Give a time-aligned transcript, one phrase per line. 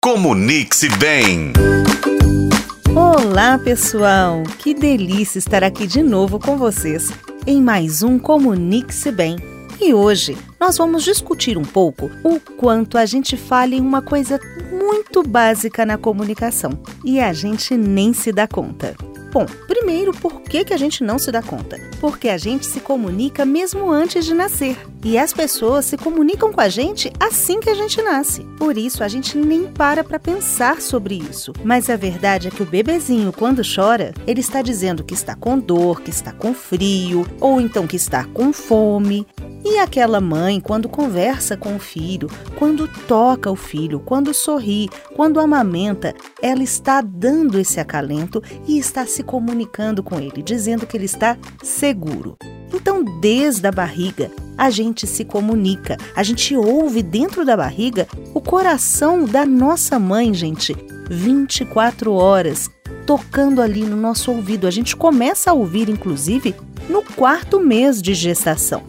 [0.00, 1.52] Comunique-se bem.
[2.94, 4.44] Olá, pessoal!
[4.60, 7.10] Que delícia estar aqui de novo com vocês
[7.44, 9.34] em mais um Comunique-se Bem.
[9.80, 14.38] E hoje nós vamos discutir um pouco o quanto a gente falha em uma coisa
[14.70, 18.94] muito básica na comunicação e a gente nem se dá conta.
[19.30, 21.78] Bom, primeiro, por que, que a gente não se dá conta?
[22.00, 24.76] Porque a gente se comunica mesmo antes de nascer.
[25.04, 28.44] E as pessoas se comunicam com a gente assim que a gente nasce.
[28.58, 31.52] Por isso, a gente nem para para pensar sobre isso.
[31.62, 35.58] Mas a verdade é que o bebezinho, quando chora, ele está dizendo que está com
[35.58, 39.26] dor, que está com frio, ou então que está com fome.
[39.70, 42.26] E aquela mãe, quando conversa com o filho,
[42.58, 49.04] quando toca o filho, quando sorri, quando amamenta, ela está dando esse acalento e está
[49.04, 52.38] se comunicando com ele, dizendo que ele está seguro.
[52.72, 58.40] Então, desde a barriga, a gente se comunica, a gente ouve dentro da barriga o
[58.40, 60.74] coração da nossa mãe, gente,
[61.10, 62.70] 24 horas,
[63.04, 64.66] tocando ali no nosso ouvido.
[64.66, 66.54] A gente começa a ouvir, inclusive,
[66.88, 68.82] no quarto mês de gestação.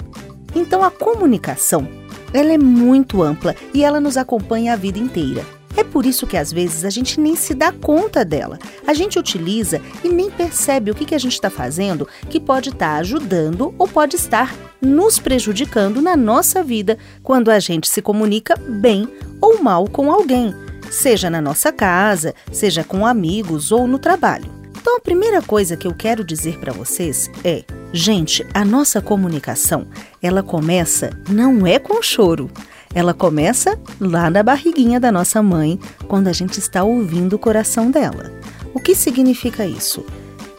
[0.56, 1.88] Então a comunicação,
[2.34, 5.44] ela é muito ampla e ela nos acompanha a vida inteira.
[5.78, 8.60] É por isso que às vezes a gente nem se dá conta dela.
[8.86, 12.70] A gente utiliza e nem percebe o que, que a gente está fazendo que pode
[12.70, 18.02] estar tá ajudando ou pode estar nos prejudicando na nossa vida quando a gente se
[18.02, 19.08] comunica bem
[19.42, 20.54] ou mal com alguém,
[20.92, 24.52] seja na nossa casa, seja com amigos ou no trabalho.
[24.78, 29.88] Então a primeira coisa que eu quero dizer para vocês é Gente, a nossa comunicação,
[30.22, 32.50] ela começa não é com choro.
[32.94, 37.90] Ela começa lá na barriguinha da nossa mãe, quando a gente está ouvindo o coração
[37.90, 38.32] dela.
[38.74, 40.06] O que significa isso?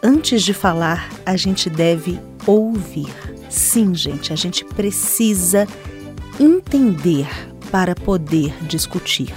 [0.03, 3.13] Antes de falar, a gente deve ouvir.
[3.49, 5.69] Sim, gente, a gente precisa
[6.39, 7.29] entender
[7.71, 9.33] para poder discutir.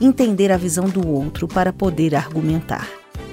[0.00, 2.88] Entender a visão do outro para poder argumentar.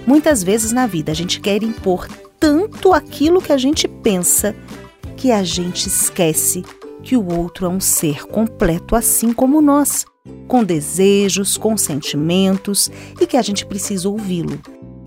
[0.05, 2.07] Muitas vezes na vida a gente quer impor
[2.43, 4.53] tanto aquilo que a gente pensa
[5.15, 6.61] que a gente esquece
[7.01, 10.05] que o outro é um ser completo assim como nós,
[10.45, 14.59] com desejos, com sentimentos e que a gente precisa ouvi-lo.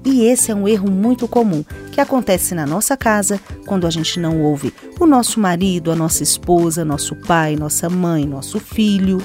[0.03, 4.19] E esse é um erro muito comum que acontece na nossa casa quando a gente
[4.19, 9.19] não ouve o nosso marido, a nossa esposa, nosso pai, nossa mãe, nosso filho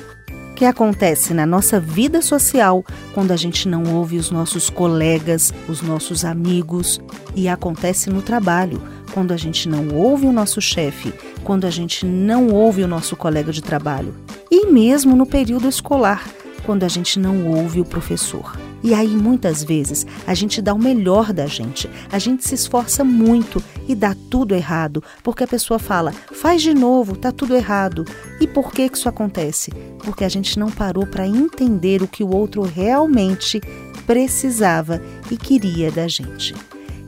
[0.56, 5.82] que acontece na nossa vida social quando a gente não ouve os nossos colegas, os
[5.82, 7.00] nossos amigos,
[7.36, 8.82] e acontece no trabalho
[9.14, 11.14] quando a gente não ouve o nosso chefe,
[11.44, 14.16] quando a gente não ouve o nosso colega de trabalho,
[14.50, 16.28] e mesmo no período escolar,
[16.66, 18.58] quando a gente não ouve o professor.
[18.84, 23.04] E aí muitas vezes a gente dá o melhor da gente, a gente se esforça
[23.04, 28.06] muito e dá tudo errado, porque a pessoa fala: "Faz de novo, tá tudo errado".
[28.40, 29.72] E por que isso acontece?
[30.00, 33.62] Porque a gente não parou para entender o que o outro realmente
[34.08, 36.56] precisava e queria da gente.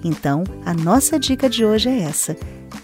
[0.03, 2.38] Então, a nossa dica de hoje é essa: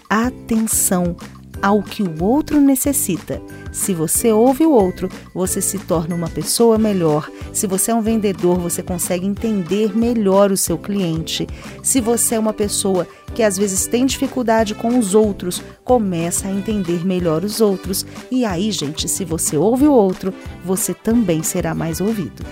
[0.08, 1.16] atenção
[1.62, 3.40] ao que o outro necessita.
[3.72, 7.30] Se você ouve o outro, você se torna uma pessoa melhor.
[7.52, 11.46] Se você é um vendedor, você consegue entender melhor o seu cliente.
[11.82, 16.52] Se você é uma pessoa que às vezes tem dificuldade com os outros, começa a
[16.52, 18.04] entender melhor os outros.
[18.30, 20.34] E aí, gente, se você ouve o outro,
[20.64, 22.44] você também será mais ouvido.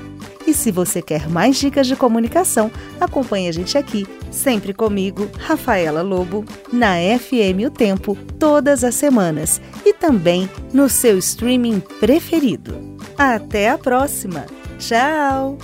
[0.48, 6.00] E se você quer mais dicas de comunicação, acompanhe a gente aqui, sempre comigo, Rafaela
[6.00, 6.42] Lobo,
[6.72, 12.97] na FM O Tempo, todas as semanas e também no seu streaming preferido.
[13.19, 14.47] Até a próxima!
[14.78, 15.59] Tchau!